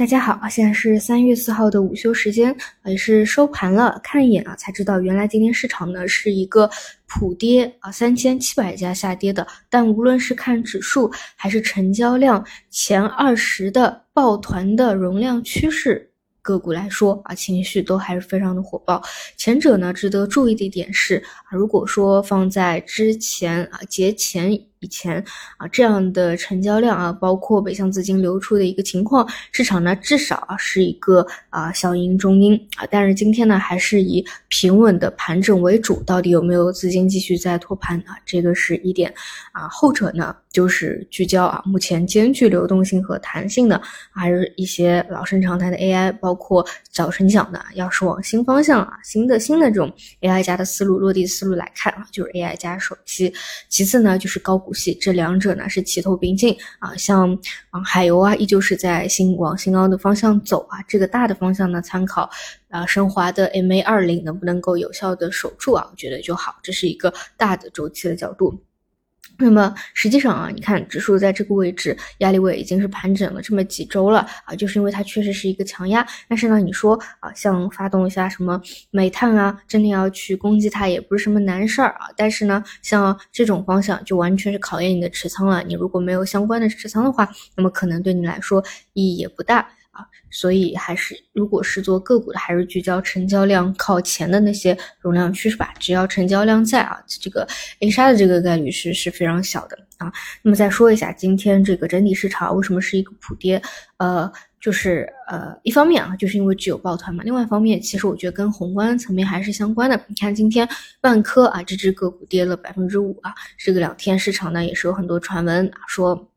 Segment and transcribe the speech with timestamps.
[0.00, 2.56] 大家好，现在是三月四号的午休时间，
[2.86, 4.00] 也是收盘了。
[4.02, 6.70] 看一眼啊，才知道原来今天市场呢是一个
[7.06, 9.46] 普跌啊，三千七百家下跌的。
[9.68, 16.10] 但无论是看指数还是成交量，前二十的抱团的容量趋势。
[16.40, 19.02] 个股来说啊，情绪都还是非常的火爆。
[19.36, 24.50] 前者呢，值得注意的一点是啊，如果说放在之前啊节前
[24.80, 25.22] 以前
[25.58, 32.86] 啊这样的成交量啊，包括北向资金流出的一个情况，市场呢至少啊是一个啊小阴中阴啊。
[32.90, 36.02] 但是今天呢，还是以平稳的盘整为主。
[36.04, 38.16] 到底有没有资金继续在托盘啊？
[38.24, 39.12] 这个是一点
[39.52, 39.68] 啊。
[39.68, 40.34] 后者呢？
[40.52, 43.80] 就是聚焦啊，目前兼具流动性和弹性的，
[44.12, 49.92] 还是一些老生常谈的 AI，包括早晨讲的，要是往新方向啊，新的新的这种
[50.22, 53.32] AI 加的思路落地思路来看啊，就是 AI 加手机。
[53.68, 57.32] 其次呢，就是高股息，这两者呢是齐头并进啊，像
[57.70, 62.28] 啊海油啊，依旧是在新往新高的方向走啊，这个大的方向呢，参考
[62.68, 68.60] 啊升华的 MA 二零能不能够有效的守住啊，我觉得就好，这是一个大的周期的角度。
[69.42, 76.06] 那么实际上啊，你看指数在这个位置压力位已经是盘整了这么几周了啊，就是因为它确实是一个强压。
[76.28, 78.60] 但是呢，你说啊，像发动一下什么
[78.90, 82.08] 煤炭啊，真的要去攻击它也不是什么难事儿啊。
[82.16, 85.62] 但是呢，像这种方向就完全是考验你的持仓了。
[85.62, 87.26] 你如果没有相关的持仓的话，
[87.56, 89.66] 那么可能对你来说意义也不大。
[89.92, 95.74] 啊，所以还是如果是做个股的，还是聚焦成交量靠前的那些容量趋势吧。
[95.80, 97.46] 只要成交量在啊，这个
[97.80, 100.12] A 杀的这个概率是是非常小的啊。
[100.42, 103.60] 那么再说一下今天这个整体市场为什么是一个普跌？
[103.96, 107.24] 呃，就是呃，一方面啊，就是因为只有抱团嘛。
[107.24, 110.00] 另外一方面，其实我觉得跟宏观层面还是相关的。
[110.06, 110.68] 你看今天
[111.00, 116.28] 万科啊，这只个股跌了百分之五啊，这个两天市场呢也是有很多传闻啊说。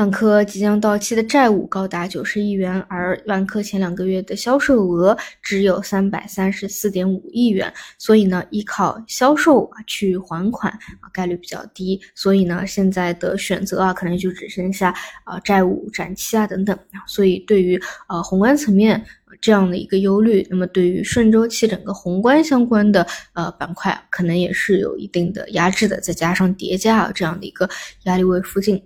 [0.00, 14.88] 万科即将到期的债务高达九十亿元，而万科前两个月的销售额只有三百三十四点五亿元，所以呢，依靠销售啊去还款啊概率比较低，所以呢，现在的选择啊可能就只剩下
[15.24, 19.04] 啊债务展期啊等等，所以对于呃宏观层面
[19.38, 27.68] 这样的一个忧虑，那么对于顺周期整个宏观相关的呃板块，可能也是有一定的压制的，再加上叠加啊这样的一个
[28.04, 28.82] 压力位附近。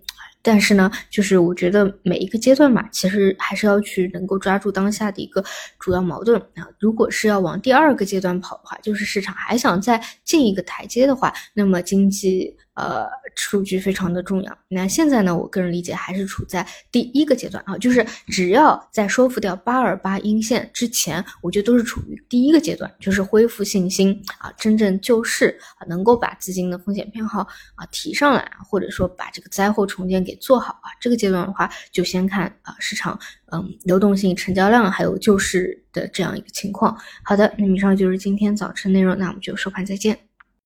[0.46, 5.44] 但是呢，就是我觉得每一个阶段嘛，其实还是要去能够抓住当下的一个
[5.78, 6.68] 主要矛盾啊。
[6.78, 12.56] 如果是要往第二个阶段跑的话，就是市场还想再进一个台阶的话，那么经济。
[12.74, 14.58] 呃，数据非常的重要。
[14.68, 27.46] 那现在呢，我个人理解还是处在第一个阶段啊，就是只要在收复掉八二八阴线之前，我觉得都是处于第一个阶段，就是恢复信心啊，真正救市啊，能够把资金的风险偏好
[27.76, 30.90] 啊提上来，或者说把这个灾后重建给做好啊。
[31.00, 33.16] 这个阶段的话，就先看啊市场
[33.52, 36.98] 嗯流动性、成交量还有救市的这样一个情况。
[37.22, 40.33] 好的，那以上就是今天早晨内容，那我们就收盘再见。